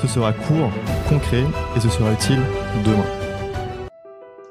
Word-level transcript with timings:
Ce 0.00 0.08
sera 0.08 0.32
court, 0.34 0.70
concret 1.08 1.44
et 1.74 1.80
ce 1.80 1.88
sera 1.88 2.12
utile 2.12 2.40
demain. 2.84 3.06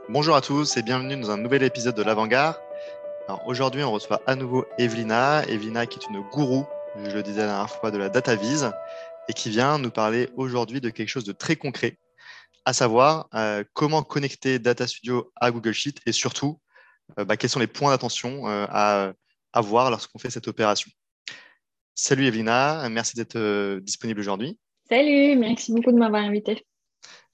Bonjour 0.10 0.36
à 0.36 0.42
tous 0.42 0.76
et 0.76 0.82
bienvenue 0.82 1.16
dans 1.18 1.30
un 1.30 1.38
nouvel 1.38 1.62
épisode 1.62 1.96
de 1.96 2.02
l'Avant-Garde. 2.02 2.60
Aujourd'hui, 3.46 3.84
on 3.84 3.92
reçoit 3.92 4.22
à 4.26 4.36
nouveau 4.36 4.66
Evelina. 4.80 5.44
Evelina 5.48 5.86
qui 5.86 6.00
est 6.00 6.08
une 6.10 6.22
gourou, 6.32 6.66
je 6.96 7.12
le 7.12 7.22
disais 7.22 7.42
la 7.42 7.48
dernière 7.48 7.70
fois, 7.70 7.92
de 7.92 7.98
la 8.00 8.10
data 8.10 8.36
vise 8.36 8.72
et 9.30 9.34
qui 9.34 9.52
vient 9.52 9.78
nous 9.78 9.92
parler 9.92 10.30
aujourd'hui 10.36 10.82
de 10.82 10.90
quelque 10.90 11.10
chose 11.10 11.26
de 11.26 11.32
très 11.32 11.56
concret, 11.56 12.00
à 12.66 12.74
savoir 12.74 13.28
euh, 13.36 13.64
comment 13.74 14.02
connecter 14.02 14.58
Data 14.58 14.88
Studio 14.88 15.32
à 15.36 15.52
Google 15.52 15.74
Sheet 15.74 16.00
et 16.08 16.12
surtout 16.12 16.60
euh, 17.20 17.26
bah, 17.26 17.38
quels 17.38 17.52
sont 17.52 17.60
les 17.60 17.68
points 17.68 17.92
d'attention 17.92 18.48
euh, 18.48 18.66
à 18.70 19.14
avoir 19.54 19.92
lorsqu'on 19.92 20.18
fait 20.18 20.32
cette 20.32 20.48
opération. 20.48 20.90
Salut 21.94 22.26
Evelina, 22.26 22.90
merci 22.90 23.16
d'être 23.16 23.80
disponible 23.80 24.20
aujourd'hui. 24.20 24.58
Salut, 24.88 25.36
merci 25.36 25.72
beaucoup 25.72 25.92
de 25.92 25.98
m'avoir 25.98 26.24
invité. 26.24 26.64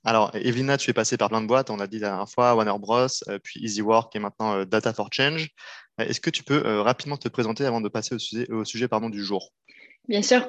Alors, 0.06 0.32
Evelina, 0.34 0.78
tu 0.78 0.90
es 0.90 0.94
passée 0.94 1.18
par 1.18 1.28
plein 1.28 1.42
de 1.42 1.48
boîtes, 1.48 1.70
on 1.70 1.76
l'a 1.76 1.86
dit 1.86 2.00
la 2.00 2.08
dernière 2.08 2.30
fois, 2.30 2.56
Warner 2.56 2.80
Bros, 2.80 3.08
puis 3.44 3.64
EasyWork 3.64 4.16
et 4.16 4.20
maintenant 4.20 4.64
Data 4.64 4.94
for 4.94 5.10
Change. 5.12 5.50
Est-ce 5.98 6.22
que 6.22 6.30
tu 6.30 6.44
peux 6.44 6.80
rapidement 6.80 7.18
te 7.18 7.28
présenter 7.28 7.66
avant 7.66 7.82
de 7.82 7.90
passer 7.90 8.16
au 8.16 8.20
sujet, 8.20 8.50
au 8.50 8.64
sujet 8.64 8.88
pardon, 8.88 9.10
du 9.10 9.22
jour? 9.22 9.52
Bien 10.08 10.22
sûr. 10.22 10.48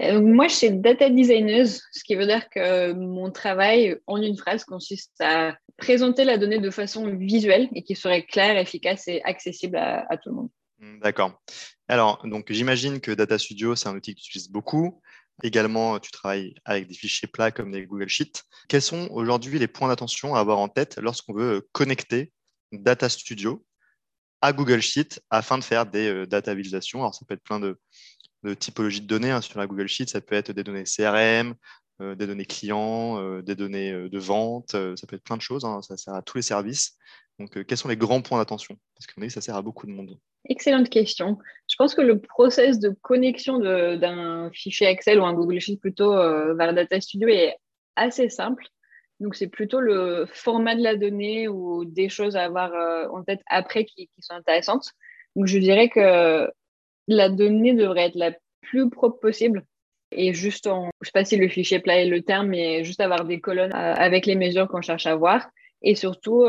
moi, 0.00 0.48
je 0.48 0.54
suis 0.54 0.70
data 0.72 1.08
designer, 1.08 1.66
ce 1.66 2.04
qui 2.04 2.16
veut 2.16 2.26
dire 2.26 2.50
que 2.50 2.92
mon 2.92 3.30
travail, 3.30 3.96
en 4.08 4.20
une 4.20 4.36
phrase, 4.36 4.64
consiste 4.64 5.20
à 5.20 5.56
présenter 5.76 6.24
la 6.24 6.36
donnée 6.36 6.58
de 6.58 6.70
façon 6.70 7.14
visuelle 7.16 7.68
et 7.74 7.82
qui 7.84 7.94
serait 7.94 8.24
claire, 8.24 8.58
efficace 8.58 9.06
et 9.06 9.22
accessible 9.22 9.76
à, 9.76 10.04
à 10.10 10.16
tout 10.16 10.30
le 10.30 10.34
monde. 10.34 10.48
Mmh, 10.80 10.98
d'accord. 11.00 11.40
Alors, 11.88 12.20
donc 12.24 12.52
j'imagine 12.52 13.00
que 13.00 13.12
Data 13.12 13.38
Studio, 13.38 13.74
c'est 13.76 13.88
un 13.88 13.94
outil 13.94 14.14
que 14.14 14.20
tu 14.20 14.28
utilises 14.28 14.50
beaucoup. 14.50 15.00
Également, 15.42 15.98
tu 15.98 16.10
travailles 16.10 16.54
avec 16.64 16.86
des 16.86 16.94
fichiers 16.94 17.28
plats 17.28 17.50
comme 17.50 17.72
des 17.72 17.86
Google 17.86 18.08
Sheets. 18.08 18.42
Quels 18.68 18.82
sont 18.82 19.08
aujourd'hui 19.10 19.58
les 19.58 19.68
points 19.68 19.88
d'attention 19.88 20.34
à 20.34 20.40
avoir 20.40 20.58
en 20.58 20.68
tête 20.68 20.98
lorsqu'on 20.98 21.34
veut 21.34 21.66
connecter 21.72 22.32
Data 22.72 23.08
Studio 23.08 23.64
à 24.40 24.52
Google 24.52 24.80
Sheets 24.80 25.20
afin 25.30 25.58
de 25.58 25.64
faire 25.64 25.86
des 25.86 26.08
euh, 26.08 26.26
data 26.26 26.54
visualisations? 26.54 27.00
Alors, 27.00 27.14
ça 27.14 27.24
peut 27.26 27.34
être 27.34 27.42
plein 27.42 27.60
de, 27.60 27.78
typologies 28.54 29.02
de 29.02 29.06
données 29.06 29.30
hein, 29.30 29.40
sur 29.40 29.58
la 29.58 29.66
Google 29.66 29.88
Sheet. 29.88 30.06
Ça 30.08 30.20
peut 30.20 30.34
être 30.34 30.52
des 30.52 30.64
données 30.64 30.84
CRM, 30.84 31.54
euh, 32.00 32.14
des 32.14 32.26
données 32.26 32.46
clients, 32.46 33.20
euh, 33.20 33.42
des 33.42 33.54
données 33.54 33.92
de 33.92 34.18
vente. 34.18 34.70
ça 34.70 35.06
peut 35.06 35.16
être 35.16 35.24
plein 35.24 35.36
de 35.36 35.42
choses. 35.42 35.64
Hein. 35.64 35.82
ça 35.82 35.96
sert 35.96 36.14
à 36.14 36.22
tous 36.22 36.38
les 36.38 36.42
services. 36.42 36.96
Donc, 37.38 37.64
quels 37.64 37.78
sont 37.78 37.88
les 37.88 37.96
grands 37.96 38.20
points 38.20 38.38
d'attention? 38.38 38.76
Parce 38.94 39.06
qu'on 39.06 39.20
dit 39.22 39.28
que 39.28 39.32
ça 39.32 39.40
sert 39.40 39.56
à 39.56 39.62
beaucoup 39.62 39.86
de 39.86 39.92
monde. 39.92 40.18
Excellente 40.48 40.90
question. 40.90 41.38
Je 41.70 41.76
pense 41.76 41.94
que 41.94 42.00
le 42.00 42.18
process 42.20 42.80
de 42.80 42.90
connexion 43.00 43.60
d'un 43.60 44.50
fichier 44.52 44.88
Excel 44.88 45.20
ou 45.20 45.24
un 45.24 45.34
Google 45.34 45.60
Sheet 45.60 45.76
plutôt 45.76 46.12
euh, 46.12 46.52
vers 46.54 46.74
Data 46.74 47.00
Studio 47.00 47.28
est 47.28 47.56
assez 47.94 48.28
simple. 48.28 48.66
Donc, 49.20 49.36
c'est 49.36 49.46
plutôt 49.46 49.80
le 49.80 50.26
format 50.32 50.74
de 50.74 50.82
la 50.82 50.96
donnée 50.96 51.46
ou 51.46 51.84
des 51.84 52.08
choses 52.08 52.34
à 52.34 52.42
avoir 52.42 52.74
euh, 52.74 53.06
en 53.12 53.22
tête 53.22 53.40
après 53.46 53.84
qui, 53.84 54.10
sont 54.18 54.34
intéressantes. 54.34 54.90
Donc, 55.36 55.46
je 55.46 55.58
dirais 55.58 55.88
que 55.88 56.50
la 57.06 57.28
donnée 57.28 57.74
devrait 57.74 58.06
être 58.06 58.16
la 58.16 58.32
plus 58.62 58.90
propre 58.90 59.20
possible 59.20 59.64
et 60.10 60.34
juste 60.34 60.66
en, 60.66 60.90
je 61.00 61.06
sais 61.06 61.12
pas 61.12 61.24
si 61.24 61.36
le 61.36 61.48
fichier 61.48 61.78
plat 61.78 62.00
est 62.00 62.06
le 62.06 62.22
terme, 62.22 62.48
mais 62.48 62.82
juste 62.82 63.00
avoir 63.00 63.24
des 63.24 63.40
colonnes 63.40 63.74
euh, 63.74 63.94
avec 63.94 64.26
les 64.26 64.34
mesures 64.34 64.66
qu'on 64.66 64.82
cherche 64.82 65.06
à 65.06 65.14
voir. 65.14 65.48
Et 65.82 65.94
surtout, 65.94 66.44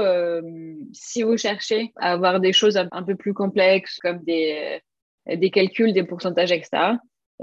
si 0.91 1.23
vous 1.23 1.37
cherchez 1.37 1.93
à 1.95 2.11
avoir 2.11 2.41
des 2.41 2.51
choses 2.51 2.75
un 2.75 3.03
peu 3.03 3.15
plus 3.15 3.33
complexes 3.33 3.97
comme 3.99 4.21
des, 4.25 4.81
des 5.27 5.51
calculs, 5.51 5.93
des 5.93 6.03
pourcentages, 6.03 6.51
etc., 6.51 6.93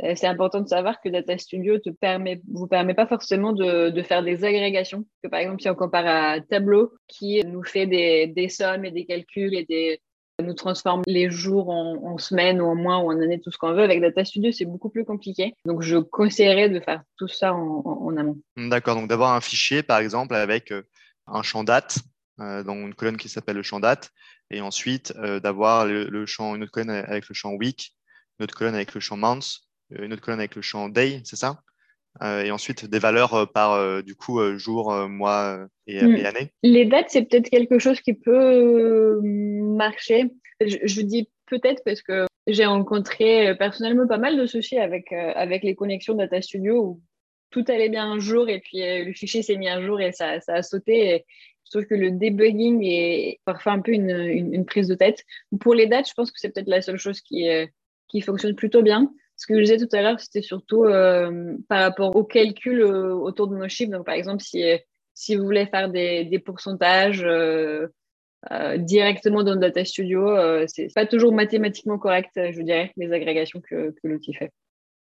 euh, 0.04 0.12
c'est 0.14 0.26
important 0.26 0.60
de 0.60 0.68
savoir 0.68 1.00
que 1.00 1.08
Data 1.08 1.36
Studio 1.38 1.78
te 1.78 1.90
permet, 1.90 2.40
vous 2.52 2.66
permet 2.66 2.94
pas 2.94 3.06
forcément 3.06 3.52
de, 3.52 4.02
faire 4.02 4.22
des 4.22 4.44
agrégations. 4.44 5.04
Que 5.22 5.28
par 5.28 5.40
exemple, 5.40 5.60
si 5.60 5.68
on 5.68 5.74
compare 5.74 6.06
à 6.06 6.40
Tableau, 6.40 6.92
qui 7.08 7.42
nous 7.44 7.64
fait 7.64 7.86
des, 7.86 8.48
sommes 8.48 8.84
et 8.84 8.90
des 8.90 9.06
calculs 9.06 9.54
et 9.54 9.64
des, 9.64 10.00
nous 10.40 10.54
transforme 10.54 11.02
les 11.06 11.30
jours 11.30 11.68
en, 11.70 11.96
en 12.12 12.18
semaines 12.18 12.60
ou 12.60 12.66
en 12.66 12.76
mois 12.76 12.98
ou 12.98 13.10
en 13.10 13.20
années, 13.20 13.40
tout 13.40 13.50
ce 13.50 13.58
qu'on 13.58 13.72
veut. 13.72 13.82
Avec 13.82 14.00
Data 14.00 14.24
Studio, 14.24 14.52
c'est 14.52 14.66
beaucoup 14.66 14.88
plus 14.88 15.04
compliqué. 15.04 15.54
Donc, 15.64 15.82
je 15.82 15.96
conseillerais 15.96 16.68
de 16.68 16.78
faire 16.78 17.02
tout 17.16 17.28
ça 17.28 17.54
en, 17.54 17.82
en, 17.84 18.16
amont. 18.16 18.38
D'accord. 18.56 18.94
Donc, 18.94 19.08
d'avoir 19.08 19.34
un 19.34 19.40
fichier, 19.40 19.82
par 19.82 19.98
exemple, 19.98 20.36
avec 20.36 20.70
euh, 20.70 20.82
un 21.26 21.42
champ 21.42 21.64
date, 21.64 21.98
dans 22.38 22.74
une 22.74 22.94
colonne 22.94 23.16
qui 23.16 23.28
s'appelle 23.28 23.56
le 23.56 23.62
champ 23.62 23.80
date, 23.80 24.12
et 24.50 24.60
ensuite 24.60 25.12
euh, 25.16 25.40
d'avoir 25.40 25.86
le, 25.86 26.26
champ, 26.26 26.54
une 26.54 26.62
autre 26.62 26.72
colonne 26.72 26.90
avec 26.90 27.28
le 27.28 27.34
champ 27.34 27.52
week, 27.54 27.94
une 28.38 28.44
autre 28.44 28.54
colonne 28.54 28.74
avec 28.74 28.94
le 28.94 29.00
champ 29.00 29.16
month, 29.16 29.60
euh, 29.92 30.04
une 30.04 30.12
autre 30.12 30.22
colonne 30.22 30.40
avec 30.40 30.54
le 30.54 30.62
champ 30.62 30.88
day, 30.88 31.20
c'est 31.24 31.36
ça? 31.36 31.60
Et 32.20 32.50
ensuite 32.50 32.84
des 32.86 32.98
valeurs 32.98 33.52
par 33.52 34.02
du 34.02 34.16
coup 34.16 34.40
jour, 34.58 34.92
mois 35.08 35.68
et, 35.86 36.02
hmm. 36.02 36.26
année. 36.26 36.52
Les 36.64 36.84
dates, 36.84 37.10
c'est 37.10 37.22
peut-être 37.22 37.48
quelque 37.48 37.78
chose 37.78 38.00
qui 38.00 38.12
peut 38.12 39.20
marcher. 39.22 40.32
Je, 40.60 40.78
je 40.82 41.00
dis 41.02 41.30
peut-être 41.46 41.80
parce 41.84 42.02
que 42.02 42.26
j'ai 42.48 42.64
rencontré 42.64 43.54
personnellement 43.56 44.08
pas 44.08 44.18
mal 44.18 44.36
de 44.36 44.46
soucis 44.46 44.78
avec, 44.78 45.12
avec 45.12 45.62
les 45.62 45.76
connexions 45.76 46.14
Data 46.14 46.42
Studio 46.42 46.82
où 46.82 47.02
tout 47.50 47.64
allait 47.68 47.88
bien 47.88 48.10
un 48.10 48.18
jour 48.18 48.48
et 48.48 48.60
puis 48.60 48.82
euh, 48.82 49.04
le 49.04 49.12
fichier 49.12 49.42
s'est 49.42 49.56
mis 49.56 49.68
un 49.68 49.84
jour 49.84 50.00
et 50.00 50.12
ça, 50.12 50.38
a 50.46 50.62
sauté. 50.62 51.24
Je 51.64 51.70
trouve 51.70 51.86
que 51.86 51.94
le 51.94 52.10
debugging 52.10 52.82
est 52.82 53.40
parfois 53.44 53.72
un 53.72 53.80
peu 53.80 53.92
une, 53.92 54.64
prise 54.64 54.88
de 54.88 54.94
tête. 54.94 55.24
Pour 55.60 55.74
les 55.74 55.86
dates, 55.86 56.08
je 56.08 56.14
pense 56.14 56.30
que 56.30 56.38
c'est 56.40 56.50
peut-être 56.50 56.68
la 56.68 56.80
seule 56.80 56.96
chose 56.96 57.20
qui, 57.20 57.48
euh, 57.48 57.66
fonctionne 58.22 58.54
plutôt 58.54 58.82
bien. 58.82 59.12
Ce 59.36 59.46
que 59.46 59.54
je 59.54 59.60
disais 59.60 59.76
tout 59.76 59.94
à 59.94 60.02
l'heure, 60.02 60.18
c'était 60.18 60.42
surtout 60.42 60.84
euh, 60.84 61.56
par 61.68 61.80
rapport 61.80 62.16
au 62.16 62.24
calcul 62.24 62.82
autour 62.82 63.48
de 63.48 63.56
nos 63.56 63.68
chiffres. 63.68 63.92
Donc, 63.92 64.06
par 64.06 64.14
exemple, 64.14 64.42
si, 64.42 65.36
vous 65.36 65.44
voulez 65.44 65.66
faire 65.66 65.90
des, 65.90 66.24
des 66.24 66.38
pourcentages 66.38 67.24
directement 68.78 69.42
dans 69.42 69.56
Data 69.56 69.84
Studio, 69.84 70.66
c'est 70.66 70.92
pas 70.94 71.06
toujours 71.06 71.34
mathématiquement 71.34 71.98
correct, 71.98 72.30
je 72.34 72.62
dirais, 72.62 72.92
les 72.96 73.12
agrégations 73.12 73.60
que, 73.60 73.90
que 73.90 74.08
l'outil 74.08 74.32
fait. 74.32 74.50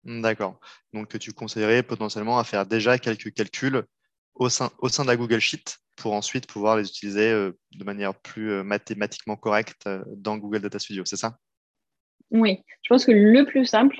D'accord. 0.04 0.60
Donc, 0.92 1.18
tu 1.18 1.32
conseillerais 1.32 1.82
potentiellement 1.82 2.38
à 2.38 2.44
faire 2.44 2.66
déjà 2.66 2.98
quelques 2.98 3.32
calculs 3.32 3.84
au 4.34 4.48
sein, 4.48 4.70
au 4.78 4.88
de 4.88 5.06
la 5.06 5.16
Google 5.16 5.38
Sheet 5.38 5.78
pour 5.96 6.12
ensuite 6.12 6.46
pouvoir 6.46 6.76
les 6.76 6.88
utiliser 6.88 7.30
euh, 7.30 7.52
de 7.72 7.84
manière 7.84 8.14
plus 8.14 8.50
euh, 8.50 8.64
mathématiquement 8.64 9.36
correcte 9.36 9.86
euh, 9.86 10.02
dans 10.16 10.36
Google 10.36 10.60
Data 10.60 10.78
Studio, 10.78 11.04
c'est 11.04 11.16
ça? 11.16 11.38
Oui, 12.30 12.58
je 12.82 12.88
pense 12.88 13.04
que 13.04 13.12
le 13.12 13.44
plus 13.44 13.64
simple, 13.64 13.96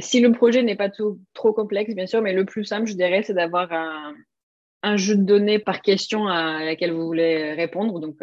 si 0.00 0.20
le 0.20 0.32
projet 0.32 0.62
n'est 0.62 0.76
pas 0.76 0.90
trop 1.34 1.52
complexe, 1.52 1.94
bien 1.94 2.06
sûr, 2.06 2.22
mais 2.22 2.32
le 2.32 2.44
plus 2.44 2.64
simple, 2.64 2.86
je 2.86 2.94
dirais, 2.94 3.22
c'est 3.22 3.34
d'avoir 3.34 3.70
un, 3.72 4.14
un, 4.82 4.96
jeu 4.96 5.16
de 5.16 5.22
données 5.22 5.58
par 5.58 5.82
question 5.82 6.28
à 6.28 6.64
laquelle 6.64 6.92
vous 6.92 7.04
voulez 7.04 7.52
répondre. 7.54 8.00
Donc, 8.00 8.16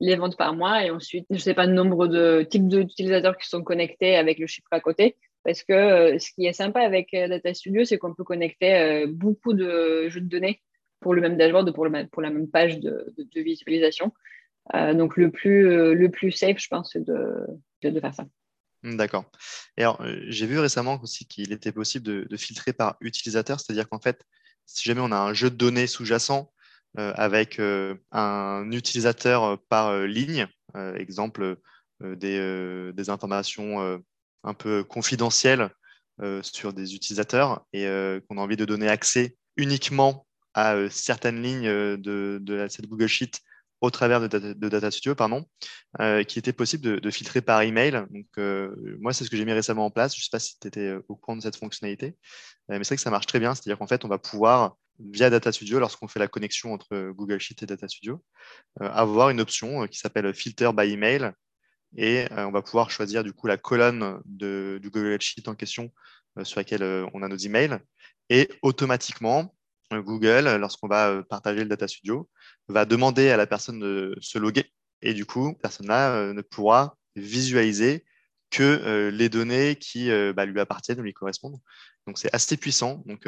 les 0.00 0.16
ventes 0.16 0.36
par 0.36 0.54
mois 0.54 0.84
et 0.84 0.90
ensuite, 0.90 1.26
je 1.30 1.34
ne 1.34 1.40
sais 1.40 1.54
pas, 1.54 1.66
le 1.66 1.72
nombre 1.72 2.06
de 2.06 2.46
types 2.48 2.68
d'utilisateurs 2.68 3.36
qui 3.36 3.48
sont 3.48 3.62
connectés 3.62 4.16
avec 4.16 4.38
le 4.38 4.46
chiffre 4.46 4.68
à 4.70 4.80
côté. 4.80 5.16
Parce 5.44 5.62
que 5.62 5.72
euh, 5.72 6.18
ce 6.18 6.30
qui 6.32 6.46
est 6.46 6.52
sympa 6.52 6.80
avec 6.80 7.14
euh, 7.14 7.28
Data 7.28 7.54
Studio, 7.54 7.84
c'est 7.84 7.98
qu'on 7.98 8.14
peut 8.14 8.24
connecter 8.24 8.74
euh, 8.74 9.06
beaucoup 9.08 9.52
de 9.52 10.08
jeux 10.08 10.20
de 10.20 10.28
données 10.28 10.62
pour 11.00 11.14
le 11.14 11.20
même 11.20 11.36
dashboard, 11.36 11.72
pour, 11.72 11.86
la 11.86 12.30
même 12.30 12.50
page 12.50 12.80
de, 12.80 13.14
visualisation. 13.36 14.12
donc, 14.74 15.16
le 15.16 15.30
plus, 15.30 16.32
safe, 16.32 16.58
je 16.58 16.66
pense, 16.68 16.92
c'est 16.92 17.04
de, 17.04 18.00
faire 18.00 18.14
ça. 18.14 18.24
Hmm, 18.82 18.96
d'accord. 18.96 19.30
Alors, 19.76 20.04
j'ai 20.26 20.46
vu 20.46 20.58
récemment 20.58 20.98
aussi 21.00 21.24
qu'il 21.28 21.52
était 21.52 21.70
possible 21.70 22.26
de, 22.26 22.36
filtrer 22.36 22.72
par 22.72 22.96
utilisateur, 23.00 23.60
c'est-à-dire 23.60 23.88
qu'en 23.88 24.00
fait, 24.00 24.24
si 24.66 24.88
jamais 24.88 25.00
on 25.00 25.12
a 25.12 25.18
un 25.18 25.34
jeu 25.34 25.50
de 25.50 25.54
données 25.54 25.86
sous-jacent 25.86 26.52
avec 26.96 27.60
un 28.10 28.70
utilisateur 28.72 29.62
par 29.68 29.96
ligne, 30.00 30.48
exemple 30.74 31.58
des, 32.00 33.04
informations 33.06 34.02
un 34.44 34.54
peu 34.54 34.84
confidentiel 34.84 35.70
euh, 36.20 36.42
sur 36.42 36.72
des 36.72 36.96
utilisateurs 36.96 37.64
et 37.72 37.86
euh, 37.86 38.18
qu'on 38.26 38.38
a 38.38 38.40
envie 38.40 38.56
de 38.56 38.64
donner 38.64 38.88
accès 38.88 39.36
uniquement 39.56 40.26
à 40.52 40.74
euh, 40.74 40.88
certaines 40.90 41.40
lignes 41.40 41.70
de, 41.96 42.66
cette 42.68 42.88
Google 42.88 43.06
Sheet 43.06 43.38
au 43.80 43.90
travers 43.90 44.28
de, 44.28 44.68
Data 44.68 44.90
Studio, 44.90 45.14
pardon, 45.14 45.46
qui 46.26 46.40
était 46.40 46.52
possible 46.52 47.00
de, 47.00 47.10
filtrer 47.12 47.40
par 47.40 47.62
email. 47.62 48.04
Donc, 48.10 48.26
moi, 48.98 49.12
c'est 49.12 49.22
ce 49.22 49.30
que 49.30 49.36
j'ai 49.36 49.44
mis 49.44 49.52
récemment 49.52 49.86
en 49.86 49.90
place. 49.92 50.16
Je 50.16 50.20
ne 50.20 50.24
sais 50.24 50.30
pas 50.32 50.40
si 50.40 50.58
tu 50.58 50.66
étais 50.66 50.96
au 51.06 51.14
courant 51.14 51.36
de 51.36 51.42
cette 51.42 51.54
fonctionnalité, 51.54 52.16
mais 52.68 52.78
c'est 52.78 52.88
vrai 52.88 52.96
que 52.96 53.02
ça 53.02 53.10
marche 53.10 53.26
très 53.26 53.38
bien. 53.38 53.54
C'est-à-dire 53.54 53.78
qu'en 53.78 53.86
fait, 53.86 54.04
on 54.04 54.08
va 54.08 54.18
pouvoir, 54.18 54.76
via 54.98 55.30
Data 55.30 55.52
Studio, 55.52 55.78
lorsqu'on 55.78 56.08
fait 56.08 56.18
la 56.18 56.26
connexion 56.26 56.72
entre 56.72 57.12
Google 57.12 57.38
Sheet 57.38 57.62
et 57.62 57.66
Data 57.66 57.86
Studio, 57.86 58.20
avoir 58.80 59.30
une 59.30 59.40
option 59.40 59.86
qui 59.86 60.00
s'appelle 60.00 60.34
Filter 60.34 60.70
by 60.76 60.90
Email. 60.90 61.30
Et 61.96 62.26
on 62.30 62.50
va 62.50 62.62
pouvoir 62.62 62.90
choisir 62.90 63.24
du 63.24 63.32
coup 63.32 63.46
la 63.46 63.56
colonne 63.56 64.20
de, 64.24 64.78
du 64.82 64.90
Google 64.90 65.20
Sheet 65.20 65.48
en 65.48 65.54
question 65.54 65.90
sur 66.42 66.60
laquelle 66.60 67.06
on 67.14 67.22
a 67.22 67.28
nos 67.28 67.36
emails. 67.36 67.78
Et 68.28 68.48
automatiquement, 68.62 69.54
Google, 69.90 70.56
lorsqu'on 70.56 70.88
va 70.88 71.22
partager 71.28 71.60
le 71.60 71.68
Data 71.68 71.88
Studio, 71.88 72.28
va 72.68 72.84
demander 72.84 73.30
à 73.30 73.36
la 73.36 73.46
personne 73.46 73.80
de 73.80 74.14
se 74.20 74.38
loguer. 74.38 74.70
Et 75.00 75.14
du 75.14 75.24
coup, 75.24 75.54
personne-là 75.62 76.32
ne 76.32 76.42
pourra 76.42 76.96
visualiser 77.16 78.04
que 78.50 79.08
les 79.08 79.28
données 79.28 79.76
qui 79.76 80.10
bah, 80.34 80.44
lui 80.44 80.60
appartiennent 80.60 81.00
ou 81.00 81.04
lui 81.04 81.14
correspondent. 81.14 81.58
Donc, 82.06 82.18
c'est 82.18 82.34
assez 82.34 82.56
puissant. 82.56 83.02
Donc, 83.06 83.26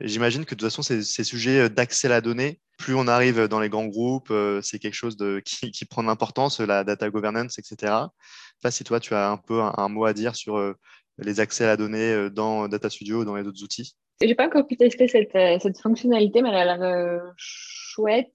j'imagine 0.00 0.44
que 0.44 0.54
de 0.54 0.60
toute 0.60 0.70
façon, 0.70 0.82
ces, 0.82 1.24
sujets 1.24 1.68
d'accès 1.68 2.06
à 2.08 2.10
la 2.10 2.20
donnée, 2.20 2.60
plus 2.78 2.94
on 2.94 3.06
arrive 3.06 3.46
dans 3.48 3.60
les 3.60 3.68
grands 3.68 3.86
groupes, 3.86 4.32
c'est 4.62 4.78
quelque 4.78 4.94
chose 4.94 5.16
qui, 5.44 5.84
prend 5.84 6.02
de 6.02 6.08
l'importance, 6.08 6.60
la 6.60 6.84
data 6.84 7.10
governance, 7.10 7.58
etc. 7.58 7.92
Là, 8.64 8.70
si 8.70 8.84
toi, 8.84 9.00
tu 9.00 9.14
as 9.14 9.30
un 9.30 9.36
peu 9.36 9.60
un, 9.60 9.88
mot 9.88 10.04
à 10.04 10.12
dire 10.12 10.36
sur 10.36 10.74
les 11.18 11.40
accès 11.40 11.64
à 11.64 11.68
la 11.68 11.76
donnée 11.76 12.30
dans 12.30 12.68
Data 12.68 12.88
Studio 12.90 13.20
ou 13.20 13.24
dans 13.24 13.36
les 13.36 13.46
autres 13.46 13.62
outils. 13.62 13.94
Je 14.20 14.26
n'ai 14.26 14.34
pas 14.34 14.46
encore 14.46 14.66
pu 14.66 14.76
tester 14.76 15.08
cette, 15.08 15.32
cette, 15.32 15.80
fonctionnalité, 15.80 16.42
mais 16.42 16.50
elle 16.50 16.68
a 16.68 16.76
l'air 16.76 17.32
chouette. 17.36 18.32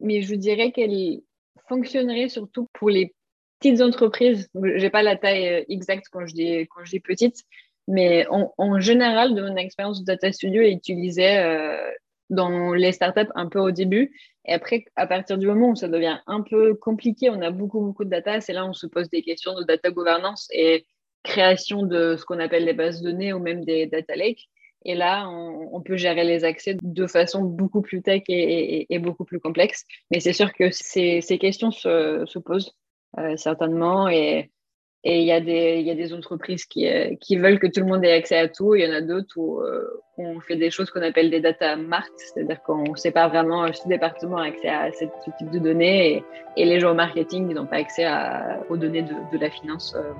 Mais 0.00 0.22
je 0.22 0.34
dirais 0.34 0.72
qu'elle 0.72 1.20
fonctionnerait 1.68 2.28
surtout 2.28 2.68
pour 2.72 2.90
les 2.90 3.14
petites 3.58 3.80
entreprises. 3.80 4.48
Je 4.54 4.82
n'ai 4.82 4.90
pas 4.90 5.02
la 5.02 5.16
taille 5.16 5.64
exacte 5.68 6.06
quand 6.10 6.26
je 6.26 6.34
dis, 6.34 6.60
quand 6.70 6.84
je 6.84 6.90
dis 6.90 7.00
petite, 7.00 7.42
mais 7.88 8.26
en, 8.28 8.80
général, 8.80 9.34
de 9.34 9.42
mon 9.42 9.56
expérience 9.56 10.04
Data 10.04 10.32
Studio, 10.32 10.62
elle 10.62 10.72
utilisait 10.72 11.44
euh, 11.44 11.90
dans 12.30 12.72
les 12.72 12.92
startups 12.92 13.30
un 13.34 13.48
peu 13.48 13.58
au 13.60 13.70
début. 13.70 14.12
Et 14.46 14.52
après, 14.52 14.84
à 14.96 15.06
partir 15.06 15.38
du 15.38 15.46
moment 15.46 15.70
où 15.70 15.76
ça 15.76 15.88
devient 15.88 16.18
un 16.26 16.42
peu 16.42 16.74
compliqué, 16.74 17.30
on 17.30 17.40
a 17.42 17.50
beaucoup, 17.50 17.80
beaucoup 17.80 18.04
de 18.04 18.10
data, 18.10 18.40
c'est 18.40 18.52
là 18.52 18.64
où 18.64 18.68
on 18.68 18.72
se 18.72 18.86
pose 18.86 19.08
des 19.10 19.22
questions 19.22 19.54
de 19.54 19.64
data 19.64 19.90
governance 19.90 20.48
et 20.52 20.86
création 21.22 21.82
de 21.82 22.16
ce 22.16 22.24
qu'on 22.24 22.38
appelle 22.38 22.64
les 22.64 22.74
bases 22.74 23.00
de 23.00 23.10
données 23.10 23.32
ou 23.32 23.38
même 23.38 23.64
des 23.64 23.86
data 23.86 24.16
lakes. 24.16 24.48
Et 24.86 24.94
là, 24.94 25.28
on, 25.28 25.80
peut 25.80 25.96
gérer 25.96 26.24
les 26.24 26.44
accès 26.44 26.76
de 26.80 27.06
façon 27.06 27.42
beaucoup 27.42 27.80
plus 27.80 28.02
tech 28.02 28.22
et, 28.28 28.98
beaucoup 28.98 29.24
plus 29.24 29.40
complexe. 29.40 29.86
Mais 30.10 30.20
c'est 30.20 30.34
sûr 30.34 30.52
que 30.52 30.70
ces, 30.70 31.22
questions 31.40 31.70
se, 31.70 32.38
posent 32.38 32.74
euh, 33.18 33.34
certainement. 33.38 34.08
Et 34.08 34.50
et 35.06 35.20
il 35.20 35.26
y, 35.26 35.32
a 35.32 35.40
des, 35.40 35.80
y 35.80 35.90
a 35.90 35.94
des 35.94 36.14
entreprises 36.14 36.64
qui, 36.64 36.88
euh, 36.88 37.14
qui 37.20 37.36
veulent 37.36 37.58
que 37.58 37.66
tout 37.66 37.80
le 37.80 37.86
monde 37.86 38.02
ait 38.04 38.12
accès 38.12 38.38
à 38.38 38.48
tout. 38.48 38.74
Il 38.74 38.84
y 38.84 38.90
en 38.90 38.94
a 38.94 39.02
d'autres 39.02 39.36
où 39.36 39.60
euh, 39.60 39.84
on 40.16 40.40
fait 40.40 40.56
des 40.56 40.70
choses 40.70 40.90
qu'on 40.90 41.02
appelle 41.02 41.30
des 41.30 41.40
data 41.40 41.76
mart, 41.76 42.08
c'est-à-dire 42.16 42.62
qu'on 42.62 42.90
ne 42.90 42.96
sait 42.96 43.10
pas 43.10 43.28
vraiment, 43.28 43.70
ce 43.70 43.86
département 43.86 44.38
a 44.38 44.46
accès 44.46 44.68
à 44.68 44.90
ce 44.92 45.04
type 45.38 45.50
de 45.50 45.58
données 45.58 46.12
et, 46.12 46.24
et 46.56 46.64
les 46.64 46.80
gens 46.80 46.92
au 46.92 46.94
marketing 46.94 47.52
n'ont 47.52 47.66
pas 47.66 47.76
accès 47.76 48.04
à, 48.04 48.60
aux 48.70 48.78
données 48.78 49.02
de, 49.02 49.14
de 49.30 49.38
la 49.38 49.50
finance. 49.50 49.94
Euh. 49.94 50.12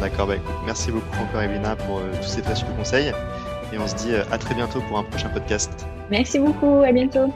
D'accord, 0.00 0.26
bah 0.26 0.34
merci 0.66 0.92
beaucoup 0.92 1.16
encore 1.18 1.40
Evelina 1.40 1.74
pour 1.74 2.02
tous 2.20 2.28
ces 2.28 2.42
précieux 2.42 2.66
conseils 2.76 3.12
et 3.72 3.78
on 3.78 3.86
se 3.86 3.96
dit 3.96 4.14
à 4.14 4.36
très 4.36 4.54
bientôt 4.54 4.80
pour 4.88 4.98
un 4.98 5.04
prochain 5.04 5.30
podcast. 5.30 5.86
Merci 6.10 6.38
beaucoup, 6.38 6.82
à 6.84 6.92
bientôt. 6.92 7.32